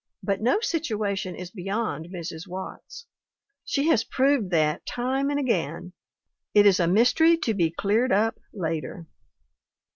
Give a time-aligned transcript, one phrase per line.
[0.23, 2.47] But no situation is beyond Mrs.
[2.47, 3.05] Watts;
[3.63, 5.93] she has proved that time and again.
[6.55, 9.05] It is a mystery to be cleared up later.